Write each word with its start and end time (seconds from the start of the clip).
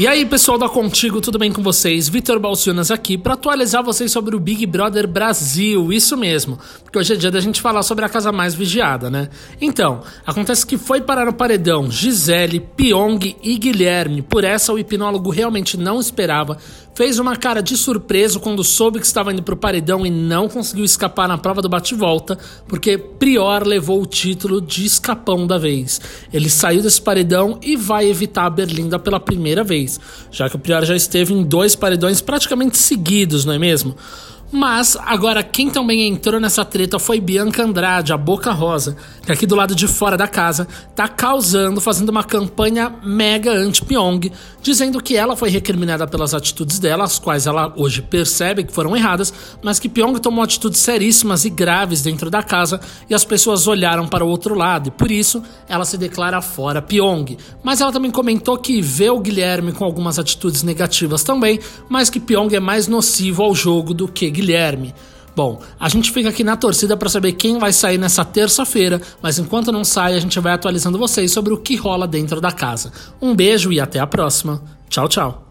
E 0.00 0.06
aí, 0.06 0.24
pessoal 0.24 0.56
da 0.56 0.66
Contigo, 0.66 1.20
tudo 1.20 1.38
bem 1.38 1.52
com 1.52 1.62
vocês? 1.62 2.08
Vitor 2.08 2.40
Balciunas 2.40 2.90
aqui 2.90 3.18
para 3.18 3.34
atualizar 3.34 3.84
vocês 3.84 4.10
sobre 4.10 4.34
o 4.34 4.40
Big 4.40 4.64
Brother 4.64 5.06
Brasil, 5.06 5.92
isso 5.92 6.16
mesmo, 6.16 6.58
porque 6.82 6.98
hoje 6.98 7.12
é 7.12 7.16
dia 7.16 7.30
da 7.30 7.38
gente 7.38 7.60
falar 7.60 7.82
sobre 7.82 8.02
a 8.06 8.08
casa 8.08 8.32
mais 8.32 8.54
vigiada, 8.54 9.10
né? 9.10 9.28
Então, 9.60 10.00
acontece 10.24 10.64
que 10.64 10.78
foi 10.78 11.02
parar 11.02 11.26
no 11.26 11.34
paredão 11.34 11.90
Gisele, 11.90 12.60
Pyong 12.60 13.36
e 13.42 13.58
Guilherme. 13.58 14.22
Por 14.22 14.42
essa, 14.42 14.72
o 14.72 14.78
hipnólogo 14.78 15.28
realmente 15.28 15.76
não 15.76 16.00
esperava, 16.00 16.56
fez 16.94 17.18
uma 17.18 17.36
cara 17.36 17.62
de 17.62 17.76
surpreso 17.76 18.40
quando 18.40 18.64
soube 18.64 19.00
que 19.00 19.06
estava 19.06 19.34
indo 19.34 19.42
pro 19.42 19.54
paredão 19.54 20.06
e 20.06 20.10
não 20.10 20.48
conseguiu 20.48 20.86
escapar 20.86 21.28
na 21.28 21.36
prova 21.36 21.60
do 21.60 21.68
bate-volta, 21.68 22.38
porque 22.66 22.96
Prior 22.96 23.66
levou 23.66 24.00
o 24.00 24.06
título 24.06 24.62
de 24.62 24.86
escapão 24.86 25.46
da 25.46 25.58
vez. 25.58 26.00
Ele 26.32 26.48
saiu 26.48 26.80
desse 26.80 27.02
paredão 27.02 27.58
e 27.62 27.76
vai 27.76 28.08
evitar 28.08 28.46
a 28.46 28.50
Berlinda 28.50 28.98
pela 28.98 29.20
primeira 29.20 29.62
vez 29.62 29.89
já 30.30 30.48
que 30.48 30.56
o 30.56 30.58
Prior 30.58 30.84
já 30.84 30.94
esteve 30.94 31.32
em 31.32 31.42
dois 31.42 31.74
paredões 31.74 32.20
praticamente 32.20 32.76
seguidos, 32.76 33.44
não 33.44 33.54
é 33.54 33.58
mesmo? 33.58 33.96
Mas 34.52 34.96
agora 35.06 35.44
quem 35.44 35.70
também 35.70 36.08
entrou 36.08 36.40
nessa 36.40 36.64
treta 36.64 36.98
foi 36.98 37.20
Bianca 37.20 37.62
Andrade, 37.62 38.12
a 38.12 38.16
Boca 38.16 38.50
Rosa, 38.50 38.96
que 39.24 39.30
aqui 39.30 39.46
do 39.46 39.54
lado 39.54 39.76
de 39.76 39.86
fora 39.86 40.16
da 40.16 40.26
casa 40.26 40.66
tá 40.94 41.06
causando, 41.06 41.80
fazendo 41.80 42.08
uma 42.08 42.24
campanha 42.24 42.92
mega 43.04 43.52
anti-Pyong, 43.52 44.32
dizendo 44.60 45.00
que 45.00 45.16
ela 45.16 45.36
foi 45.36 45.50
recriminada 45.50 46.04
pelas 46.04 46.34
atitudes 46.34 46.80
dela, 46.80 47.04
as 47.04 47.16
quais 47.16 47.46
ela 47.46 47.72
hoje 47.76 48.02
percebe 48.02 48.64
que 48.64 48.72
foram 48.72 48.96
erradas, 48.96 49.32
mas 49.62 49.78
que 49.78 49.88
Pyong 49.88 50.18
tomou 50.18 50.42
atitudes 50.42 50.80
seríssimas 50.80 51.44
e 51.44 51.50
graves 51.50 52.02
dentro 52.02 52.28
da 52.28 52.42
casa 52.42 52.80
e 53.08 53.14
as 53.14 53.24
pessoas 53.24 53.68
olharam 53.68 54.08
para 54.08 54.24
o 54.24 54.28
outro 54.28 54.56
lado 54.56 54.88
e 54.88 54.90
por 54.90 55.12
isso 55.12 55.42
ela 55.68 55.84
se 55.84 55.96
declara 55.96 56.42
fora 56.42 56.82
Pyong. 56.82 57.36
Mas 57.62 57.80
ela 57.80 57.92
também 57.92 58.10
comentou 58.10 58.58
que 58.58 58.82
vê 58.82 59.10
o 59.10 59.20
Guilherme 59.20 59.70
com 59.72 59.84
algumas 59.84 60.18
atitudes 60.18 60.64
negativas 60.64 61.22
também, 61.22 61.60
mas 61.88 62.10
que 62.10 62.18
Pyong 62.18 62.52
é 62.52 62.60
mais 62.60 62.88
nocivo 62.88 63.44
ao 63.44 63.54
jogo 63.54 63.94
do 63.94 64.08
que 64.08 64.39
Guilherme. 64.40 64.94
Bom, 65.34 65.60
a 65.78 65.88
gente 65.88 66.10
fica 66.10 66.28
aqui 66.28 66.42
na 66.42 66.56
torcida 66.56 66.96
para 66.96 67.08
saber 67.08 67.32
quem 67.32 67.58
vai 67.58 67.72
sair 67.72 67.98
nessa 67.98 68.24
terça-feira, 68.24 69.00
mas 69.22 69.38
enquanto 69.38 69.70
não 69.70 69.84
sai, 69.84 70.14
a 70.14 70.20
gente 70.20 70.38
vai 70.40 70.52
atualizando 70.52 70.98
vocês 70.98 71.30
sobre 71.30 71.52
o 71.52 71.58
que 71.58 71.76
rola 71.76 72.06
dentro 72.06 72.40
da 72.40 72.50
casa. 72.50 72.92
Um 73.22 73.34
beijo 73.34 73.72
e 73.72 73.80
até 73.80 74.00
a 74.00 74.06
próxima. 74.06 74.62
Tchau, 74.88 75.08
tchau. 75.08 75.49